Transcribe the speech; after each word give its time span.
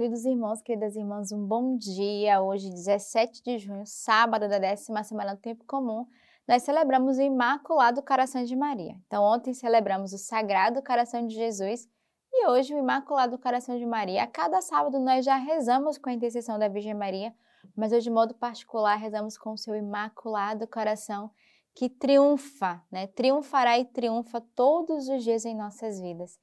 queridos 0.00 0.24
irmãos, 0.24 0.62
queridas 0.62 0.96
irmãs, 0.96 1.30
um 1.30 1.46
bom 1.46 1.76
dia. 1.76 2.40
Hoje, 2.40 2.70
17 2.70 3.42
de 3.42 3.58
junho, 3.58 3.82
sábado 3.84 4.48
da 4.48 4.58
décima 4.58 5.04
semana 5.04 5.34
do 5.34 5.42
Tempo 5.42 5.62
Comum, 5.66 6.06
nós 6.48 6.62
celebramos 6.62 7.18
o 7.18 7.20
Imaculado 7.20 8.02
Coração 8.02 8.42
de 8.42 8.56
Maria. 8.56 8.96
Então, 9.06 9.22
ontem 9.22 9.52
celebramos 9.52 10.14
o 10.14 10.18
Sagrado 10.18 10.82
Coração 10.82 11.26
de 11.26 11.34
Jesus 11.34 11.86
e 12.32 12.48
hoje 12.48 12.74
o 12.74 12.78
Imaculado 12.78 13.38
Coração 13.38 13.76
de 13.76 13.84
Maria. 13.84 14.22
A 14.22 14.26
cada 14.26 14.62
sábado 14.62 14.98
nós 14.98 15.22
já 15.22 15.36
rezamos 15.36 15.98
com 15.98 16.08
a 16.08 16.14
intercessão 16.14 16.58
da 16.58 16.66
Virgem 16.66 16.94
Maria, 16.94 17.34
mas 17.76 17.92
hoje, 17.92 18.04
de 18.04 18.10
modo 18.10 18.34
particular, 18.34 18.96
rezamos 18.96 19.36
com 19.36 19.52
o 19.52 19.58
seu 19.58 19.76
Imaculado 19.76 20.66
Coração 20.66 21.30
que 21.74 21.90
triunfa, 21.90 22.82
né? 22.90 23.06
Triunfará 23.08 23.78
e 23.78 23.84
triunfa 23.84 24.40
todos 24.56 25.10
os 25.10 25.22
dias 25.22 25.44
em 25.44 25.54
nossas 25.54 26.00
vidas. 26.00 26.38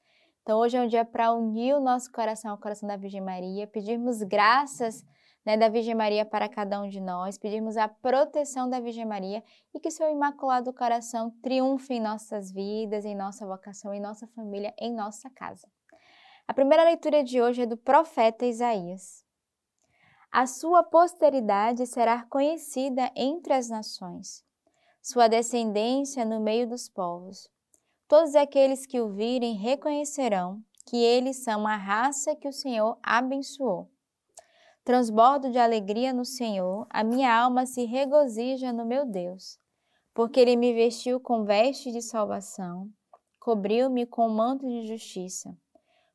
Então, 0.48 0.60
hoje 0.60 0.78
é 0.78 0.80
um 0.80 0.88
dia 0.88 1.04
para 1.04 1.30
unir 1.34 1.74
o 1.74 1.80
nosso 1.80 2.10
coração 2.10 2.52
ao 2.52 2.56
coração 2.56 2.88
da 2.88 2.96
Virgem 2.96 3.20
Maria, 3.20 3.66
pedirmos 3.66 4.22
graças 4.22 5.04
né, 5.44 5.58
da 5.58 5.68
Virgem 5.68 5.94
Maria 5.94 6.24
para 6.24 6.48
cada 6.48 6.80
um 6.80 6.88
de 6.88 7.02
nós, 7.02 7.36
pedirmos 7.36 7.76
a 7.76 7.86
proteção 7.86 8.66
da 8.66 8.80
Virgem 8.80 9.04
Maria 9.04 9.44
e 9.74 9.78
que 9.78 9.90
seu 9.90 10.10
Imaculado 10.10 10.72
Coração 10.72 11.30
triunfe 11.42 11.92
em 11.92 12.00
nossas 12.00 12.50
vidas, 12.50 13.04
em 13.04 13.14
nossa 13.14 13.46
vocação, 13.46 13.92
em 13.92 14.00
nossa 14.00 14.26
família, 14.28 14.72
em 14.78 14.90
nossa 14.90 15.28
casa. 15.28 15.68
A 16.46 16.54
primeira 16.54 16.82
leitura 16.82 17.22
de 17.22 17.42
hoje 17.42 17.64
é 17.64 17.66
do 17.66 17.76
profeta 17.76 18.46
Isaías. 18.46 19.22
A 20.32 20.46
sua 20.46 20.82
posteridade 20.82 21.86
será 21.86 22.22
conhecida 22.22 23.12
entre 23.14 23.52
as 23.52 23.68
nações, 23.68 24.42
sua 25.02 25.28
descendência 25.28 26.24
no 26.24 26.40
meio 26.40 26.66
dos 26.66 26.88
povos. 26.88 27.50
Todos 28.08 28.34
aqueles 28.34 28.86
que 28.86 28.98
o 29.02 29.10
virem 29.10 29.54
reconhecerão 29.54 30.62
que 30.86 30.96
eles 30.96 31.44
são 31.44 31.66
a 31.66 31.76
raça 31.76 32.34
que 32.34 32.48
o 32.48 32.52
Senhor 32.52 32.98
abençoou. 33.02 33.90
Transbordo 34.82 35.50
de 35.50 35.58
alegria 35.58 36.14
no 36.14 36.24
Senhor, 36.24 36.86
a 36.88 37.04
minha 37.04 37.30
alma 37.30 37.66
se 37.66 37.84
regozija 37.84 38.72
no 38.72 38.86
meu 38.86 39.04
Deus, 39.04 39.60
porque 40.14 40.40
ele 40.40 40.56
me 40.56 40.72
vestiu 40.72 41.20
com 41.20 41.44
veste 41.44 41.92
de 41.92 42.00
salvação, 42.00 42.90
cobriu-me 43.38 44.06
com 44.06 44.26
manto 44.30 44.66
de 44.66 44.86
justiça, 44.86 45.54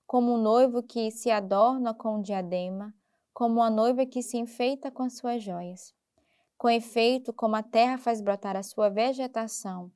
como 0.07 0.33
um 0.33 0.41
noivo 0.41 0.81
que 0.81 1.11
se 1.11 1.29
adorna 1.29 1.93
com 1.93 2.15
um 2.15 2.21
diadema, 2.23 2.91
como 3.31 3.59
uma 3.59 3.69
noiva 3.69 4.03
que 4.03 4.23
se 4.23 4.37
enfeita 4.37 4.89
com 4.89 5.03
as 5.03 5.17
suas 5.17 5.43
joias. 5.43 5.93
Com 6.57 6.71
efeito, 6.71 7.31
como 7.31 7.55
a 7.55 7.61
terra 7.61 7.99
faz 7.99 8.19
brotar 8.19 8.55
a 8.55 8.63
sua 8.63 8.89
vegetação, 8.89 9.91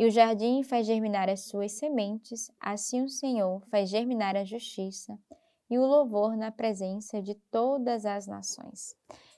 e 0.00 0.06
o 0.06 0.10
jardim 0.10 0.62
faz 0.62 0.86
germinar 0.86 1.28
as 1.28 1.40
suas 1.40 1.72
sementes, 1.72 2.50
assim 2.58 3.04
o 3.04 3.08
Senhor 3.10 3.60
faz 3.70 3.90
germinar 3.90 4.34
a 4.34 4.44
justiça 4.44 5.18
e 5.68 5.78
o 5.78 5.84
louvor 5.84 6.38
na 6.38 6.50
presença 6.50 7.20
de 7.20 7.34
todas 7.50 8.06
as 8.06 8.26
nações. 8.26 8.96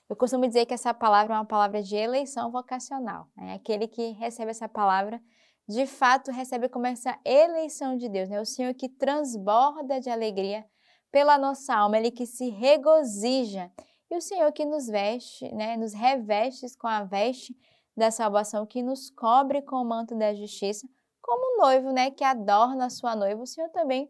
Eu 0.09 0.15
costumo 0.15 0.47
dizer 0.47 0.65
que 0.65 0.73
essa 0.73 0.93
palavra 0.93 1.33
é 1.33 1.37
uma 1.37 1.45
palavra 1.45 1.83
de 1.83 1.97
eleição 1.97 2.49
vocacional. 2.49 3.27
Né? 3.35 3.55
Aquele 3.55 3.89
que 3.89 4.11
recebe 4.11 4.51
essa 4.51 4.69
palavra, 4.69 5.21
de 5.67 5.85
fato, 5.85 6.31
recebe 6.31 6.69
como 6.69 6.87
essa 6.87 7.19
eleição 7.25 7.97
de 7.97 8.07
Deus. 8.07 8.29
Né? 8.29 8.39
O 8.39 8.45
Senhor 8.45 8.73
que 8.73 8.87
transborda 8.87 9.99
de 9.99 10.09
alegria 10.09 10.65
pela 11.11 11.37
nossa 11.37 11.75
alma, 11.75 11.97
Ele 11.97 12.09
que 12.09 12.25
se 12.25 12.49
regozija. 12.49 13.69
E 14.09 14.15
o 14.15 14.21
Senhor 14.21 14.49
que 14.53 14.63
nos 14.63 14.87
veste, 14.87 15.53
né? 15.53 15.75
nos 15.75 15.93
reveste 15.93 16.65
com 16.77 16.87
a 16.87 17.03
veste 17.03 17.53
da 17.95 18.11
salvação 18.11 18.65
que 18.65 18.81
nos 18.81 19.09
cobre 19.09 19.61
com 19.61 19.77
o 19.77 19.85
manto 19.85 20.15
da 20.15 20.33
justiça, 20.33 20.87
como 21.21 21.55
um 21.55 21.61
noivo, 21.61 21.91
né, 21.91 22.11
que 22.11 22.23
adorna 22.23 22.85
a 22.85 22.89
sua 22.89 23.15
noiva. 23.15 23.41
O 23.41 23.47
Senhor 23.47 23.69
também 23.69 24.09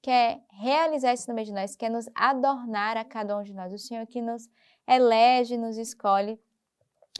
quer 0.00 0.42
realizar 0.50 1.14
isso 1.14 1.28
no 1.28 1.34
meio 1.34 1.46
de 1.46 1.52
nós, 1.52 1.76
quer 1.76 1.90
nos 1.90 2.06
adornar 2.14 2.96
a 2.96 3.04
cada 3.04 3.36
um 3.36 3.42
de 3.42 3.54
nós. 3.54 3.72
O 3.72 3.78
Senhor 3.78 4.06
que 4.06 4.20
nos 4.20 4.48
elege, 4.86 5.56
nos 5.56 5.76
escolhe 5.76 6.38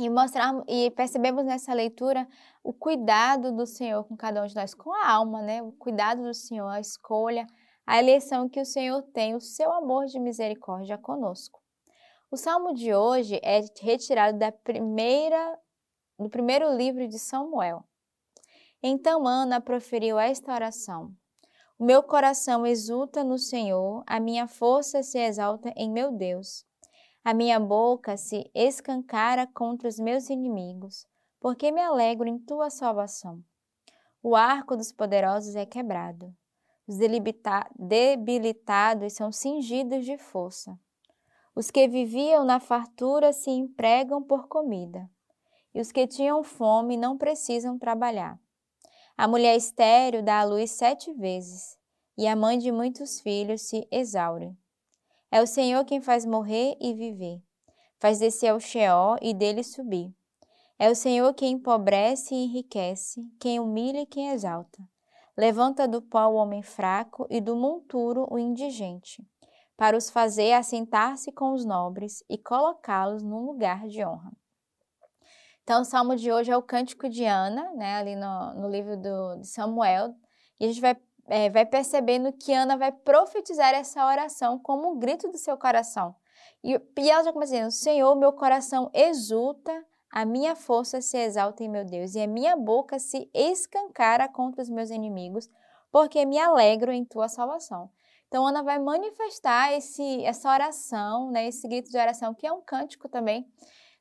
e 0.00 0.08
mostrar 0.08 0.54
e 0.68 0.90
percebemos 0.90 1.44
nessa 1.44 1.72
leitura 1.74 2.26
o 2.62 2.72
cuidado 2.72 3.52
do 3.52 3.66
Senhor 3.66 4.04
com 4.04 4.16
cada 4.16 4.42
um 4.42 4.46
de 4.46 4.54
nós, 4.54 4.74
com 4.74 4.92
a 4.92 5.10
alma, 5.10 5.42
né? 5.42 5.62
O 5.62 5.72
cuidado 5.72 6.22
do 6.22 6.34
Senhor, 6.34 6.68
a 6.68 6.80
escolha, 6.80 7.46
a 7.86 7.98
eleição 7.98 8.48
que 8.48 8.60
o 8.60 8.64
Senhor 8.64 9.02
tem, 9.14 9.34
o 9.34 9.40
seu 9.40 9.72
amor 9.72 10.06
de 10.06 10.18
misericórdia 10.18 10.96
conosco. 10.96 11.60
O 12.30 12.36
salmo 12.36 12.72
de 12.72 12.94
hoje 12.94 13.38
é 13.42 13.60
retirado 13.80 14.38
da 14.38 14.50
primeira 14.50 15.58
no 16.22 16.30
primeiro 16.30 16.74
livro 16.74 17.06
de 17.08 17.18
Samuel. 17.18 17.84
Então 18.82 19.26
Ana 19.26 19.60
proferiu 19.60 20.18
esta 20.18 20.54
oração: 20.54 21.12
O 21.78 21.84
meu 21.84 22.02
coração 22.02 22.64
exulta 22.64 23.24
no 23.24 23.38
Senhor, 23.38 24.04
a 24.06 24.20
minha 24.20 24.46
força 24.46 25.02
se 25.02 25.18
exalta 25.18 25.72
em 25.76 25.90
meu 25.90 26.12
Deus. 26.12 26.64
A 27.24 27.34
minha 27.34 27.60
boca 27.60 28.16
se 28.16 28.50
escancara 28.54 29.46
contra 29.46 29.88
os 29.88 29.98
meus 29.98 30.28
inimigos, 30.28 31.06
porque 31.38 31.70
me 31.70 31.80
alegro 31.80 32.28
em 32.28 32.38
tua 32.38 32.68
salvação. 32.70 33.40
O 34.22 34.34
arco 34.34 34.76
dos 34.76 34.92
poderosos 34.92 35.54
é 35.54 35.64
quebrado, 35.66 36.34
os 36.86 36.96
debilitados 37.78 39.12
são 39.12 39.30
cingidos 39.30 40.04
de 40.04 40.18
força. 40.18 40.76
Os 41.54 41.70
que 41.70 41.86
viviam 41.86 42.44
na 42.44 42.58
fartura 42.58 43.32
se 43.32 43.50
empregam 43.50 44.22
por 44.22 44.48
comida 44.48 45.08
e 45.74 45.80
os 45.80 45.90
que 45.90 46.06
tinham 46.06 46.42
fome 46.42 46.96
não 46.96 47.16
precisam 47.16 47.78
trabalhar. 47.78 48.38
A 49.16 49.28
mulher 49.28 49.56
estéril 49.56 50.22
dá 50.22 50.40
à 50.40 50.44
luz 50.44 50.70
sete 50.70 51.12
vezes, 51.12 51.78
e 52.16 52.26
a 52.26 52.36
mãe 52.36 52.58
de 52.58 52.72
muitos 52.72 53.20
filhos 53.20 53.62
se 53.62 53.86
exaure. 53.90 54.56
É 55.30 55.40
o 55.40 55.46
Senhor 55.46 55.84
quem 55.84 56.00
faz 56.00 56.26
morrer 56.26 56.76
e 56.80 56.92
viver, 56.92 57.42
faz 57.98 58.18
descer 58.18 58.48
ao 58.48 58.60
Sheol 58.60 59.16
e 59.22 59.32
dele 59.32 59.62
subir. 59.62 60.14
É 60.78 60.90
o 60.90 60.94
Senhor 60.94 61.32
quem 61.34 61.52
empobrece 61.52 62.34
e 62.34 62.44
enriquece, 62.44 63.22
quem 63.38 63.60
humilha 63.60 64.00
e 64.02 64.06
quem 64.06 64.30
exalta. 64.30 64.82
Levanta 65.36 65.86
do 65.88 66.02
pó 66.02 66.26
o 66.26 66.34
homem 66.34 66.62
fraco 66.62 67.26
e 67.30 67.40
do 67.40 67.56
monturo 67.56 68.26
o 68.30 68.38
indigente, 68.38 69.26
para 69.76 69.96
os 69.96 70.10
fazer 70.10 70.52
assentar-se 70.52 71.32
com 71.32 71.52
os 71.52 71.64
nobres 71.64 72.22
e 72.28 72.36
colocá-los 72.36 73.22
num 73.22 73.46
lugar 73.46 73.86
de 73.88 74.04
honra. 74.04 74.41
Então, 75.62 75.82
o 75.82 75.84
salmo 75.84 76.16
de 76.16 76.32
hoje 76.32 76.50
é 76.50 76.56
o 76.56 76.62
Cântico 76.62 77.08
de 77.08 77.24
Ana, 77.24 77.72
né, 77.74 77.94
ali 77.94 78.16
no, 78.16 78.54
no 78.54 78.68
livro 78.68 78.96
do, 78.96 79.36
de 79.36 79.46
Samuel, 79.46 80.14
e 80.58 80.64
a 80.64 80.68
gente 80.68 80.80
vai, 80.80 80.96
é, 81.26 81.48
vai 81.50 81.64
percebendo 81.64 82.32
que 82.32 82.52
Ana 82.52 82.76
vai 82.76 82.90
profetizar 82.90 83.72
essa 83.72 84.04
oração 84.04 84.58
como 84.58 84.90
um 84.90 84.98
grito 84.98 85.28
do 85.28 85.38
seu 85.38 85.56
coração. 85.56 86.16
E, 86.64 86.80
e 86.98 87.10
ela 87.10 87.22
já 87.22 87.32
começa 87.32 87.52
dizendo: 87.52 87.70
Senhor, 87.70 88.14
meu 88.16 88.32
coração 88.32 88.90
exulta, 88.92 89.84
a 90.10 90.24
minha 90.24 90.56
força 90.56 91.00
se 91.00 91.16
exalta 91.16 91.62
em 91.62 91.68
meu 91.68 91.84
Deus, 91.84 92.14
e 92.14 92.20
a 92.20 92.26
minha 92.26 92.56
boca 92.56 92.98
se 92.98 93.30
escancara 93.32 94.28
contra 94.28 94.62
os 94.62 94.68
meus 94.68 94.90
inimigos, 94.90 95.48
porque 95.92 96.26
me 96.26 96.38
alegro 96.38 96.90
em 96.92 97.04
tua 97.04 97.28
salvação. 97.28 97.88
Então, 98.26 98.46
Ana 98.46 98.62
vai 98.62 98.78
manifestar 98.78 99.72
esse, 99.74 100.24
essa 100.24 100.50
oração, 100.50 101.30
né, 101.30 101.46
esse 101.46 101.68
grito 101.68 101.90
de 101.90 101.98
oração, 101.98 102.34
que 102.34 102.46
é 102.46 102.52
um 102.52 102.62
cântico 102.62 103.08
também, 103.08 103.46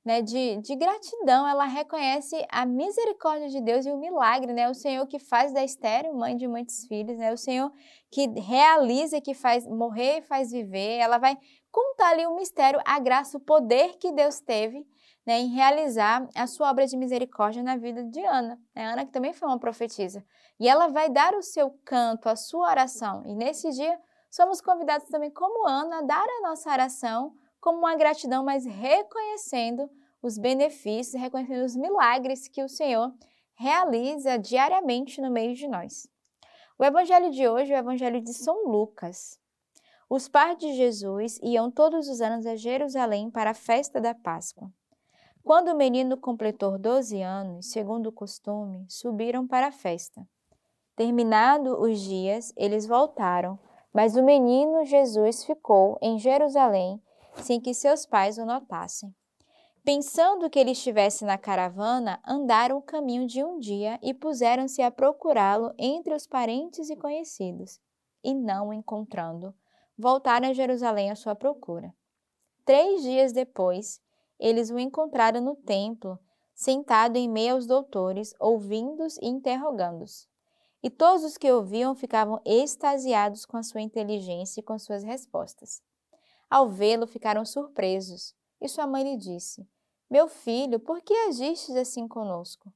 né, 0.04 0.22
de, 0.22 0.58
de 0.58 0.76
gratidão, 0.76 1.48
ela 1.48 1.66
reconhece 1.66 2.44
a 2.50 2.66
misericórdia 2.66 3.50
de 3.50 3.62
Deus 3.62 3.86
e 3.86 3.92
o 3.92 3.98
milagre, 3.98 4.52
né, 4.52 4.70
o 4.70 4.74
Senhor 4.74 5.06
que 5.06 5.20
faz 5.20 5.54
da 5.54 5.64
estéreo 5.64 6.16
mãe 6.16 6.36
de 6.36 6.48
muitos 6.48 6.86
filhos, 6.88 7.18
né, 7.18 7.32
o 7.32 7.38
Senhor 7.38 7.72
que 8.12 8.28
realiza, 8.40 9.22
que 9.22 9.34
faz 9.34 9.68
morrer 9.68 10.20
e 10.20 10.22
faz 10.22 10.52
viver, 10.52 10.98
ela 10.98 11.18
vai 11.18 11.38
contar 11.72 12.10
ali 12.10 12.26
o 12.26 12.36
mistério, 12.36 12.82
a 12.84 13.00
graça, 13.00 13.38
o 13.38 13.42
poder 13.42 13.98
que 13.98 14.12
Deus 14.12 14.40
teve 14.40 14.86
né, 15.26 15.40
em 15.40 15.50
realizar 15.50 16.28
a 16.36 16.48
sua 16.48 16.70
obra 16.72 16.86
de 16.88 16.98
misericórdia 16.98 17.62
na 17.62 17.78
vida 17.78 18.04
de 18.04 18.20
Ana. 18.26 18.60
Né? 18.76 18.86
Ana 18.86 19.06
que 19.06 19.12
também 19.12 19.34
foi 19.34 19.48
uma 19.48 19.60
profetisa. 19.60 20.26
E 20.60 20.68
ela 20.68 20.88
vai 20.88 21.10
dar 21.10 21.34
o 21.36 21.42
seu 21.42 21.72
canto, 21.86 22.28
a 22.28 22.36
sua 22.36 22.70
oração. 22.70 23.24
E 23.26 23.36
nesse 23.36 23.70
dia 23.72 24.00
somos 24.30 24.62
convidados 24.62 25.08
também, 25.10 25.32
como 25.32 25.68
Ana, 25.68 26.00
a 26.00 26.02
dar 26.02 26.26
a 26.26 26.50
nossa 26.50 26.72
oração 26.72 27.34
como 27.62 27.78
uma 27.78 27.96
gratidão, 27.96 28.44
mas 28.44 28.66
reconhecendo 28.66 29.90
os 30.22 30.38
benefícios, 30.38 31.22
reconhecendo 31.22 31.64
os 31.64 31.76
milagres 31.76 32.48
que 32.48 32.64
o 32.64 32.68
Senhor 32.68 33.14
realiza 33.54 34.38
diariamente 34.38 35.22
no 35.22 35.32
meio 35.32 35.54
de 35.54 35.68
nós. 35.68 36.08
O 36.78 36.84
evangelho 36.84 37.30
de 37.30 37.48
hoje 37.48 37.72
é 37.72 37.76
o 37.76 37.80
evangelho 37.80 38.20
de 38.20 38.34
São 38.34 38.66
Lucas. 38.66 39.40
Os 40.10 40.28
pais 40.28 40.58
de 40.58 40.74
Jesus 40.74 41.40
iam 41.44 41.70
todos 41.70 42.10
os 42.10 42.20
anos 42.20 42.46
a 42.46 42.56
Jerusalém 42.56 43.30
para 43.30 43.52
a 43.52 43.54
festa 43.54 44.02
da 44.02 44.16
Páscoa. 44.16 44.70
Quando 45.44 45.70
o 45.70 45.78
menino 45.78 46.18
completou 46.18 46.78
12 46.78 47.22
anos, 47.22 47.72
segundo 47.72 48.08
o 48.08 48.12
costume, 48.12 48.86
subiram 48.90 49.48
para 49.48 49.68
a 49.68 49.72
festa. 49.72 50.28
Terminado 50.96 51.80
os 51.80 52.00
dias, 52.00 52.52
eles 52.58 52.86
voltaram, 52.86 53.58
mas 53.94 54.16
o 54.16 54.24
menino 54.24 54.84
Jesus 54.86 55.44
ficou 55.44 55.98
em 56.02 56.20
Jerusalém 56.20 57.02
sem 57.42 57.60
que 57.60 57.74
seus 57.74 58.06
pais 58.06 58.38
o 58.38 58.46
notassem. 58.46 59.14
Pensando 59.84 60.48
que 60.50 60.60
ele 60.60 60.72
estivesse 60.72 61.26
na 61.26 61.40
caravana, 61.40 62.22
andaram 62.28 62.78
o 62.78 62.84
caminho 62.84 63.26
de 63.26 63.44
um 63.44 63.58
dia 63.58 64.00
e 64.04 64.14
puseram-se 64.14 64.82
a 64.82 64.92
procurá-lo 64.92 65.74
entre 65.78 66.14
os 66.14 66.28
parentes 66.28 66.90
e 66.90 66.96
conhecidos. 66.96 67.80
E 68.24 68.32
não 68.34 68.70
o 68.70 68.74
encontrando, 68.74 69.56
voltaram 69.98 70.50
a 70.50 70.54
Jerusalém 70.54 71.10
à 71.10 71.16
sua 71.16 71.34
procura. 71.34 71.92
Três 72.64 73.02
dias 73.02 73.34
depois, 73.34 74.00
eles 74.40 74.70
o 74.70 74.78
encontraram 74.78 75.42
no 75.42 75.56
templo, 75.56 76.20
sentado 76.54 77.16
em 77.16 77.28
meio 77.28 77.56
aos 77.56 77.66
doutores, 77.66 78.36
ouvindo-os 78.40 79.18
e 79.18 79.26
interrogando-os. 79.26 80.28
E 80.84 80.92
todos 80.92 81.24
os 81.24 81.38
que 81.38 81.52
ouviam 81.52 81.96
ficavam 81.96 82.40
extasiados 82.46 83.46
com 83.46 83.58
a 83.58 83.64
sua 83.64 83.82
inteligência 83.82 84.60
e 84.60 84.64
com 84.64 84.78
suas 84.78 85.04
respostas. 85.04 85.82
Ao 86.52 86.68
vê-lo, 86.68 87.08
ficaram 87.08 87.46
surpresos. 87.46 88.36
E 88.60 88.68
sua 88.68 88.86
mãe 88.86 89.04
lhe 89.04 89.16
disse: 89.16 89.66
Meu 90.10 90.28
filho, 90.28 90.82
por 90.82 91.02
que 91.02 91.14
agistes 91.30 91.78
assim 91.78 92.10
conosco? 92.10 92.74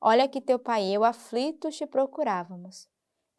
Olha 0.00 0.26
que 0.26 0.40
teu 0.40 0.58
pai 0.58 0.84
e 0.84 0.94
eu 0.94 1.04
aflitos 1.04 1.76
te 1.76 1.86
procurávamos. 1.86 2.88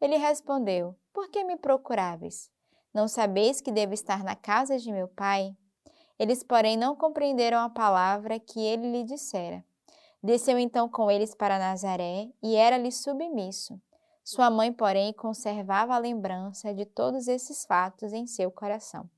Ele 0.00 0.16
respondeu: 0.16 0.96
Por 1.12 1.28
que 1.28 1.42
me 1.42 1.56
procuráveis? 1.56 2.48
Não 2.94 3.08
sabeis 3.08 3.60
que 3.60 3.72
devo 3.72 3.92
estar 3.92 4.22
na 4.22 4.36
casa 4.36 4.78
de 4.78 4.92
meu 4.92 5.08
pai? 5.08 5.56
Eles, 6.20 6.44
porém, 6.44 6.76
não 6.76 6.94
compreenderam 6.94 7.58
a 7.58 7.68
palavra 7.68 8.38
que 8.38 8.60
ele 8.60 8.92
lhe 8.92 9.02
dissera. 9.02 9.64
Desceu 10.22 10.56
então 10.56 10.88
com 10.88 11.10
eles 11.10 11.34
para 11.34 11.58
Nazaré 11.58 12.30
e 12.40 12.54
era-lhe 12.54 12.92
submisso. 12.92 13.80
Sua 14.22 14.50
mãe, 14.50 14.72
porém, 14.72 15.12
conservava 15.12 15.94
a 15.96 15.98
lembrança 15.98 16.72
de 16.72 16.84
todos 16.84 17.26
esses 17.26 17.64
fatos 17.64 18.12
em 18.12 18.24
seu 18.26 18.52
coração. 18.52 19.10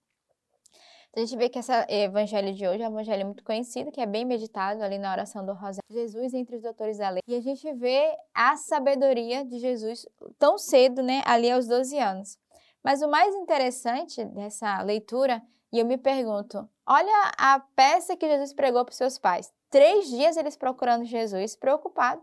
Então, 1.13 1.23
a 1.23 1.27
gente 1.27 1.39
vê 1.39 1.51
que 1.51 1.59
esse 1.59 1.71
evangelho 1.91 2.55
de 2.55 2.67
hoje 2.67 2.83
é 2.83 2.89
um 2.89 2.93
evangelho 2.93 3.27
muito 3.27 3.45
conhecido, 3.45 3.93
que 3.93 4.01
é 4.01 4.07
bem 4.07 4.25
meditado 4.25 4.83
ali 4.83 4.97
na 4.97 5.13
oração 5.13 5.45
do 5.45 5.53
Rosário. 5.53 5.83
Jesus 5.91 6.33
entre 6.33 6.57
os 6.57 6.63
doutores 6.63 6.97
da 6.97 7.11
lei. 7.11 7.21
E 7.29 7.35
a 7.35 7.41
gente 7.43 7.71
vê 7.75 8.17
a 8.33 8.57
sabedoria 8.57 9.45
de 9.45 9.59
Jesus 9.59 10.07
tão 10.39 10.57
cedo, 10.57 11.03
né, 11.03 11.23
ali 11.27 11.51
aos 11.51 11.67
12 11.67 11.99
anos. 11.99 12.39
Mas 12.83 13.03
o 13.03 13.09
mais 13.09 13.35
interessante 13.35 14.25
dessa 14.25 14.81
leitura, 14.81 15.43
e 15.71 15.81
eu 15.81 15.85
me 15.85 15.99
pergunto, 15.99 16.67
olha 16.87 17.33
a 17.37 17.61
peça 17.77 18.17
que 18.17 18.27
Jesus 18.27 18.55
pregou 18.55 18.83
para 18.83 18.93
os 18.93 18.97
seus 18.97 19.19
pais. 19.19 19.53
Três 19.69 20.09
dias 20.09 20.39
eles 20.39 20.57
procurando 20.57 21.05
Jesus, 21.05 21.55
preocupado, 21.57 22.23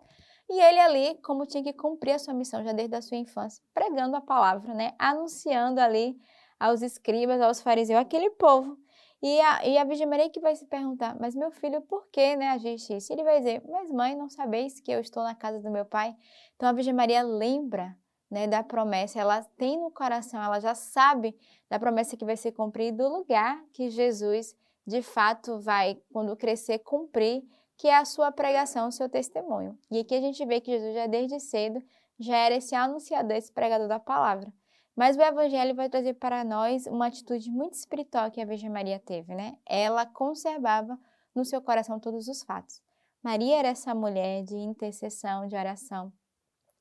e 0.50 0.60
ele 0.60 0.80
ali, 0.80 1.16
como 1.22 1.46
tinha 1.46 1.64
que 1.64 1.74
cumprir 1.74 2.14
a 2.14 2.20
sua 2.20 2.34
missão 2.34 2.64
já 2.64 2.72
desde 2.72 2.96
a 2.96 3.04
sua 3.04 3.18
infância, 3.18 3.64
pregando 3.72 4.16
a 4.16 4.22
palavra, 4.22 4.74
né? 4.74 4.96
Anunciando 4.98 5.80
ali 5.80 6.18
aos 6.60 6.82
escribas, 6.82 7.42
aos 7.42 7.62
fariseus, 7.62 8.00
aquele 8.00 8.30
povo. 8.32 8.78
E 9.22 9.40
a, 9.42 9.66
e 9.68 9.78
a 9.78 9.84
Virgem 9.84 10.08
Maria 10.08 10.30
que 10.30 10.40
vai 10.40 10.56
se 10.56 10.66
perguntar, 10.66 11.18
mas 11.20 11.36
meu 11.36 11.52
filho, 11.52 11.82
por 11.82 12.08
que 12.08 12.38
né, 12.38 12.50
agiste 12.50 12.96
isso? 12.96 13.12
Ele 13.12 13.24
vai 13.24 13.40
dizer, 13.40 13.62
mas 13.68 13.92
mãe, 13.92 14.16
não 14.16 14.30
sabeis 14.30 14.80
que 14.80 14.92
eu 14.92 15.00
estou 15.02 15.24
na 15.24 15.36
casa 15.36 15.60
do 15.60 15.70
meu 15.70 15.86
pai? 15.86 16.16
Então 16.56 16.70
a 16.70 16.72
Virgem 16.72 16.94
Maria 16.94 17.22
lembra 17.22 17.98
né, 18.32 18.48
da 18.48 18.64
promessa, 18.64 19.20
ela 19.20 19.44
tem 19.58 19.78
no 19.78 19.92
coração, 19.92 20.42
ela 20.42 20.60
já 20.60 20.74
sabe 20.74 21.36
da 21.70 21.78
promessa 21.78 22.16
que 22.16 22.24
vai 22.24 22.38
ser 22.38 22.54
cumprida, 22.54 23.04
do 23.04 23.10
lugar 23.10 23.62
que 23.74 23.90
Jesus 23.90 24.56
de 24.86 25.02
fato 25.02 25.60
vai, 25.60 26.02
quando 26.12 26.36
crescer, 26.36 26.80
cumprir, 26.80 27.44
que 27.78 27.88
é 27.88 27.96
a 27.96 28.06
sua 28.06 28.32
pregação, 28.32 28.88
o 28.88 28.92
seu 28.92 29.08
testemunho. 29.10 29.78
E 29.92 30.00
aqui 30.00 30.16
a 30.16 30.22
gente 30.22 30.44
vê 30.46 30.60
que 30.60 30.72
Jesus 30.72 30.94
já 30.94 31.08
desde 31.08 31.40
cedo 31.40 31.82
já 32.20 32.36
era 32.36 32.56
esse 32.56 32.76
anunciador, 32.76 33.38
esse 33.38 33.52
pregador 33.52 33.88
da 33.88 34.00
palavra. 34.00 34.52
Mas 35.00 35.16
o 35.16 35.22
Evangelho 35.22 35.74
vai 35.74 35.88
trazer 35.88 36.16
para 36.16 36.44
nós 36.44 36.86
uma 36.86 37.08
atitude 37.08 37.50
muito 37.50 37.72
espiritual 37.72 38.30
que 38.30 38.42
a 38.42 38.46
Virgem 38.46 38.70
Maria 38.70 39.00
teve, 39.00 39.34
né? 39.34 39.56
Ela 39.66 40.06
conservava 40.06 41.00
no 41.34 41.46
seu 41.46 41.62
coração 41.62 42.02
todos 42.02 42.28
os 42.28 42.44
fatos. 42.44 42.82
Maria 43.24 43.60
era 43.60 43.70
essa 43.70 43.96
mulher 43.96 44.44
de 44.44 44.58
intercessão, 44.58 45.48
de 45.48 45.56
oração. 45.56 46.12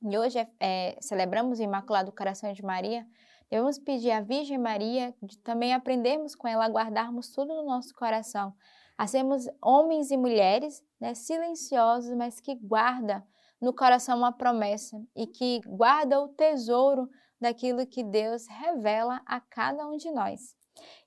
E 0.02 0.18
hoje 0.18 0.44
é, 0.58 0.98
celebramos 1.00 1.60
o 1.60 1.62
Imaculado 1.62 2.10
Coração 2.10 2.52
de 2.52 2.60
Maria. 2.60 3.06
Devemos 3.48 3.78
pedir 3.78 4.10
à 4.10 4.20
Virgem 4.20 4.58
Maria 4.58 5.14
de 5.22 5.38
também 5.38 5.72
aprendermos 5.72 6.34
com 6.34 6.48
ela 6.48 6.64
a 6.64 6.68
guardarmos 6.68 7.30
tudo 7.30 7.54
no 7.54 7.66
nosso 7.66 7.94
coração, 7.94 8.52
a 8.96 9.06
sermos 9.06 9.46
homens 9.62 10.10
e 10.10 10.16
mulheres 10.16 10.84
né, 11.00 11.14
silenciosos, 11.14 12.12
mas 12.16 12.40
que 12.40 12.56
guarda 12.56 13.24
no 13.60 13.72
coração 13.72 14.18
uma 14.18 14.32
promessa 14.32 15.00
e 15.14 15.24
que 15.24 15.60
guarda 15.64 16.20
o 16.20 16.26
tesouro 16.26 17.08
daquilo 17.40 17.86
que 17.86 18.02
Deus 18.02 18.46
revela 18.46 19.20
a 19.26 19.40
cada 19.40 19.86
um 19.86 19.96
de 19.96 20.10
nós. 20.10 20.56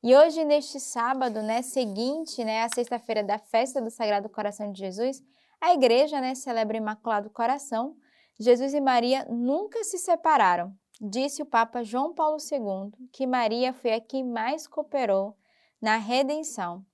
E 0.03 0.15
hoje, 0.15 0.43
neste 0.43 0.79
sábado, 0.79 1.41
né, 1.41 1.61
seguinte, 1.61 2.43
né, 2.43 2.63
a 2.63 2.69
sexta-feira 2.73 3.23
da 3.23 3.37
festa 3.37 3.81
do 3.81 3.89
Sagrado 3.89 4.29
Coração 4.29 4.71
de 4.71 4.79
Jesus, 4.79 5.21
a 5.59 5.73
igreja, 5.73 6.19
né, 6.19 6.35
celebra 6.35 6.77
o 6.77 6.81
Imaculado 6.81 7.29
Coração. 7.29 7.95
Jesus 8.39 8.73
e 8.73 8.81
Maria 8.81 9.25
nunca 9.29 9.83
se 9.83 9.97
separaram. 9.97 10.73
Disse 10.99 11.41
o 11.41 11.45
Papa 11.45 11.83
João 11.83 12.13
Paulo 12.13 12.37
II 12.39 12.91
que 13.11 13.25
Maria 13.25 13.73
foi 13.73 13.93
a 13.93 14.01
quem 14.01 14.23
mais 14.23 14.67
cooperou 14.67 15.35
na 15.81 15.97
redenção. 15.97 16.85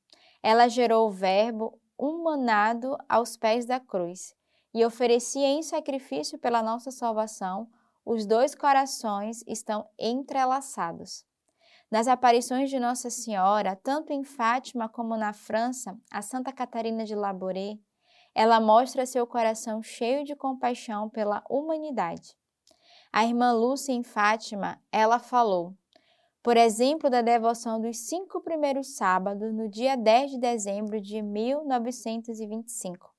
Ela 0.42 0.68
gerou 0.68 1.08
o 1.08 1.12
Verbo 1.12 1.80
humanado 1.98 2.98
aos 3.10 3.36
pés 3.36 3.66
da 3.66 3.80
cruz 3.80 4.34
e 4.74 4.86
oferecia 4.86 5.48
em 5.48 5.62
sacrifício 5.62 6.38
pela 6.38 6.62
nossa 6.62 6.92
salvação 6.92 7.68
os 8.10 8.26
dois 8.26 8.56
corações 8.56 9.44
estão 9.46 9.86
entrelaçados. 10.00 11.26
Nas 11.92 12.08
aparições 12.08 12.70
de 12.70 12.80
Nossa 12.80 13.10
Senhora, 13.10 13.76
tanto 13.76 14.14
em 14.14 14.24
Fátima 14.24 14.88
como 14.88 15.18
na 15.18 15.34
França, 15.34 15.94
a 16.10 16.22
Santa 16.22 16.54
Catarina 16.54 17.04
de 17.04 17.14
Labouré, 17.14 17.78
ela 18.34 18.62
mostra 18.62 19.06
seu 19.06 19.28
coração 19.28 19.84
cheio 19.84 20.24
de 20.24 20.38
compaixão 20.38 21.10
pela 21.10 21.44
humanidade. 21.50 22.34
A 23.12 23.26
irmã 23.26 23.52
Lúcia 23.52 23.92
em 23.92 24.04
Fátima, 24.04 24.82
ela 24.90 25.20
falou, 25.20 25.76
por 26.42 26.56
exemplo, 26.56 27.10
da 27.10 27.22
devoção 27.22 27.82
dos 27.82 27.98
cinco 27.98 28.40
primeiros 28.40 28.96
sábados, 28.96 29.54
no 29.54 29.68
dia 29.68 29.98
10 29.98 30.32
de 30.32 30.40
dezembro 30.40 31.02
de 31.02 31.22
1925. 31.22 33.14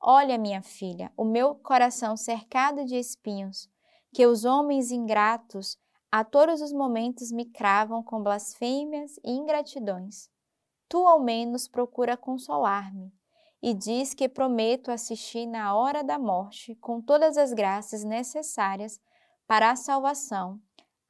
Olha, 0.00 0.38
minha 0.38 0.62
filha, 0.62 1.12
o 1.16 1.24
meu 1.24 1.56
coração 1.56 2.16
cercado 2.16 2.84
de 2.84 2.94
espinhos, 2.94 3.68
que 4.16 4.26
os 4.26 4.46
homens 4.46 4.90
ingratos 4.90 5.76
a 6.10 6.24
todos 6.24 6.62
os 6.62 6.72
momentos 6.72 7.30
me 7.30 7.44
cravam 7.44 8.02
com 8.02 8.22
blasfêmias 8.22 9.20
e 9.22 9.30
ingratidões. 9.30 10.30
Tu, 10.88 11.06
ao 11.06 11.20
menos, 11.20 11.68
procura 11.68 12.16
consolar-me 12.16 13.12
e 13.62 13.74
diz 13.74 14.14
que 14.14 14.26
prometo 14.26 14.90
assistir 14.90 15.44
na 15.44 15.76
hora 15.76 16.02
da 16.02 16.18
morte 16.18 16.74
com 16.76 16.98
todas 16.98 17.36
as 17.36 17.52
graças 17.52 18.04
necessárias 18.04 18.98
para 19.46 19.70
a 19.70 19.76
salvação 19.76 20.58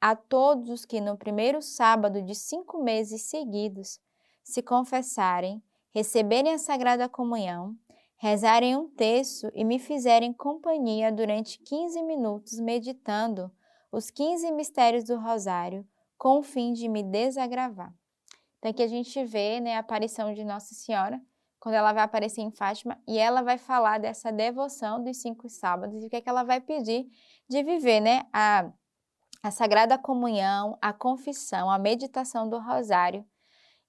a 0.01 0.13
todos 0.13 0.69
os 0.69 0.83
que 0.83 0.99
no 0.99 1.17
primeiro 1.17 1.61
sábado 1.61 2.21
de 2.21 2.35
cinco 2.35 2.83
meses 2.83 3.21
seguidos 3.21 4.01
se 4.43 4.61
confessarem, 4.61 5.63
receberem 5.95 6.55
a 6.55 6.57
Sagrada 6.57 7.07
Comunhão 7.07 7.73
rezarem 8.17 8.75
um 8.75 8.89
texto 8.89 9.51
e 9.53 9.63
me 9.63 9.79
fizerem 9.79 10.33
companhia 10.33 11.11
durante 11.11 11.59
15 11.59 12.01
minutos 12.03 12.59
meditando 12.59 13.51
os 13.91 14.09
15 14.09 14.51
mistérios 14.51 15.03
do 15.03 15.17
Rosário, 15.17 15.87
com 16.17 16.39
o 16.39 16.43
fim 16.43 16.73
de 16.73 16.89
me 16.89 17.03
desagravar. 17.03 17.93
Então 18.57 18.71
aqui 18.71 18.81
a 18.81 18.87
gente 18.87 19.23
vê 19.23 19.59
né, 19.59 19.75
a 19.75 19.79
aparição 19.79 20.33
de 20.33 20.43
Nossa 20.43 20.73
Senhora, 20.73 21.21
quando 21.59 21.75
ela 21.75 21.93
vai 21.93 22.03
aparecer 22.03 22.41
em 22.41 22.51
Fátima, 22.51 22.99
e 23.07 23.17
ela 23.17 23.41
vai 23.41 23.57
falar 23.57 23.99
dessa 23.99 24.31
devoção 24.31 25.03
dos 25.03 25.17
cinco 25.17 25.47
sábados 25.47 26.03
e 26.03 26.07
o 26.07 26.09
que, 26.09 26.15
é 26.15 26.21
que 26.21 26.29
ela 26.29 26.43
vai 26.43 26.59
pedir 26.59 27.07
de 27.47 27.63
viver, 27.63 27.99
né? 27.99 28.23
A, 28.33 28.71
a 29.43 29.51
Sagrada 29.51 29.97
Comunhão, 29.97 30.77
a 30.81 30.91
confissão, 30.91 31.69
a 31.69 31.77
meditação 31.77 32.49
do 32.49 32.59
Rosário 32.59 33.25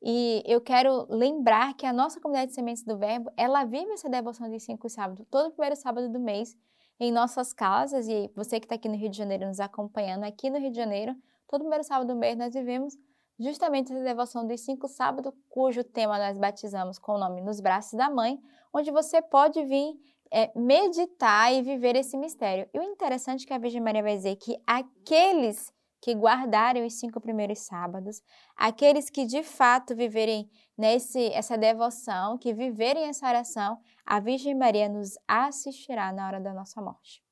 e 0.02 0.42
eu 0.46 0.60
quero 0.60 1.06
lembrar 1.08 1.74
que 1.74 1.84
a 1.84 1.92
nossa 1.92 2.20
comunidade 2.20 2.50
de 2.50 2.54
sementes 2.54 2.84
do 2.84 2.96
Verbo, 2.96 3.30
ela 3.36 3.64
vive 3.64 3.90
essa 3.92 4.08
devoção 4.08 4.48
de 4.48 4.60
cinco 4.60 4.88
sábados, 4.88 5.26
todo 5.30 5.50
primeiro 5.50 5.76
sábado 5.76 6.08
do 6.08 6.20
mês, 6.20 6.56
em 7.00 7.10
nossas 7.10 7.52
casas. 7.52 8.08
E 8.08 8.30
você 8.34 8.60
que 8.60 8.66
está 8.66 8.76
aqui 8.76 8.88
no 8.88 8.96
Rio 8.96 9.10
de 9.10 9.16
Janeiro 9.16 9.46
nos 9.46 9.58
acompanhando, 9.60 10.24
aqui 10.24 10.50
no 10.50 10.58
Rio 10.58 10.70
de 10.70 10.76
Janeiro, 10.76 11.16
todo 11.48 11.60
primeiro 11.60 11.84
sábado 11.84 12.08
do 12.08 12.16
mês 12.16 12.36
nós 12.36 12.54
vivemos 12.54 12.96
justamente 13.40 13.92
essa 13.92 14.02
devoção 14.02 14.46
dos 14.46 14.60
cinco 14.60 14.86
sábados, 14.88 15.32
cujo 15.48 15.82
tema 15.82 16.18
nós 16.18 16.38
batizamos 16.38 16.98
com 16.98 17.12
o 17.12 17.18
nome 17.18 17.40
Nos 17.40 17.60
Braços 17.60 17.96
da 17.96 18.08
Mãe, 18.08 18.40
onde 18.72 18.90
você 18.90 19.20
pode 19.20 19.64
vir 19.64 19.94
é, 20.30 20.50
meditar 20.58 21.52
e 21.52 21.62
viver 21.62 21.96
esse 21.96 22.16
mistério. 22.16 22.68
E 22.72 22.78
o 22.78 22.82
interessante 22.82 23.44
é 23.44 23.46
que 23.46 23.54
a 23.54 23.58
Virgem 23.58 23.80
Maria 23.80 24.02
vai 24.02 24.16
dizer 24.16 24.36
que 24.36 24.60
aqueles 24.66 25.72
que 26.00 26.14
guardarem 26.14 26.86
os 26.86 26.94
cinco 26.94 27.20
primeiros 27.20 27.60
sábados, 27.60 28.22
aqueles 28.56 29.10
que 29.10 29.26
de 29.26 29.42
fato 29.42 29.96
viverem 29.96 30.48
nesse 30.76 31.32
essa 31.32 31.58
devoção, 31.58 32.38
que 32.38 32.54
viverem 32.54 33.08
essa 33.08 33.26
oração, 33.26 33.80
a 34.06 34.20
Virgem 34.20 34.54
Maria 34.54 34.88
nos 34.88 35.18
assistirá 35.26 36.12
na 36.12 36.26
hora 36.26 36.40
da 36.40 36.54
nossa 36.54 36.80
morte. 36.80 37.22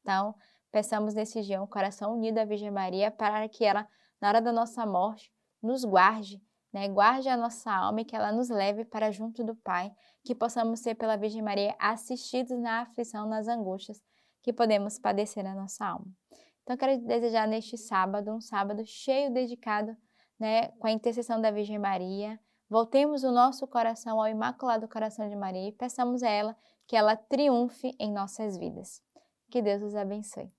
Então, 0.00 0.34
peçamos 0.70 1.14
nesse 1.14 1.42
dia 1.42 1.62
um 1.62 1.66
coração 1.66 2.14
unido 2.14 2.38
à 2.38 2.44
Virgem 2.44 2.70
Maria 2.70 3.10
para 3.10 3.48
que 3.48 3.64
ela, 3.64 3.86
na 4.20 4.28
hora 4.28 4.40
da 4.40 4.52
nossa 4.52 4.84
morte, 4.84 5.32
nos 5.62 5.84
guarde, 5.84 6.42
né? 6.72 6.88
guarde 6.88 7.28
a 7.28 7.36
nossa 7.36 7.72
alma 7.72 8.00
e 8.00 8.04
que 8.04 8.16
ela 8.16 8.32
nos 8.32 8.48
leve 8.48 8.84
para 8.84 9.12
junto 9.12 9.44
do 9.44 9.54
Pai, 9.54 9.92
que 10.24 10.34
possamos 10.34 10.80
ser 10.80 10.96
pela 10.96 11.16
Virgem 11.16 11.42
Maria 11.42 11.76
assistidos 11.78 12.58
na 12.58 12.80
aflição, 12.80 13.28
nas 13.28 13.46
angústias 13.46 14.02
que 14.42 14.52
podemos 14.52 14.98
padecer 14.98 15.44
na 15.44 15.54
nossa 15.54 15.86
alma. 15.86 16.06
Então, 16.62 16.76
quero 16.76 17.00
desejar 17.04 17.46
neste 17.48 17.76
sábado, 17.76 18.30
um 18.30 18.40
sábado 18.40 18.82
cheio 18.86 19.32
dedicado 19.32 19.96
né, 20.38 20.68
com 20.78 20.86
a 20.86 20.92
intercessão 20.92 21.40
da 21.40 21.50
Virgem 21.50 21.78
Maria, 21.78 22.38
voltemos 22.68 23.22
o 23.22 23.30
nosso 23.30 23.66
coração 23.66 24.20
ao 24.20 24.28
Imaculado 24.28 24.88
Coração 24.88 25.28
de 25.28 25.36
Maria 25.36 25.68
e 25.68 25.72
peçamos 25.72 26.22
a 26.22 26.28
ela 26.28 26.56
que 26.86 26.96
ela 26.96 27.16
triunfe 27.16 27.94
em 27.98 28.12
nossas 28.12 28.56
vidas. 28.56 29.02
Que 29.50 29.62
Deus 29.62 29.82
os 29.82 29.94
abençoe. 29.94 30.50